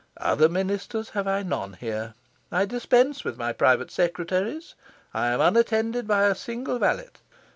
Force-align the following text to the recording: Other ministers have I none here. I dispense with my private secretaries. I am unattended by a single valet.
Other 0.17 0.49
ministers 0.49 1.09
have 1.09 1.27
I 1.27 1.43
none 1.43 1.73
here. 1.73 2.15
I 2.51 2.65
dispense 2.65 3.23
with 3.23 3.37
my 3.37 3.53
private 3.53 3.91
secretaries. 3.91 4.73
I 5.13 5.27
am 5.27 5.41
unattended 5.41 6.07
by 6.07 6.23
a 6.23 6.33
single 6.33 6.79
valet. 6.79 7.09